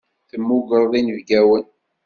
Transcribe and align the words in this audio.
Temmugreḍ 0.29 0.91
inebgawen. 0.99 1.65